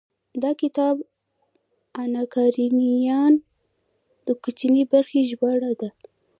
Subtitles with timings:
[0.43, 0.95] دا کتاب
[2.03, 3.19] اناکارينينا
[4.25, 5.89] د کوچنۍ برخې ژباړه ده.